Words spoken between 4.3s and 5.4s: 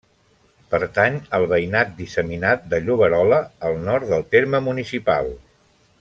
terme municipal.